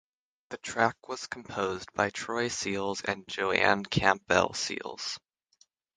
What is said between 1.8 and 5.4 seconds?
by Troy Seals and Jo Ann Campbell Seals.